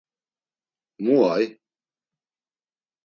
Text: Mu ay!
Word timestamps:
Mu 1.03 1.15
ay! 1.33 1.45